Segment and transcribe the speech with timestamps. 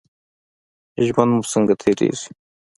[1.05, 2.29] ژوند مو څنګه تیریږي؟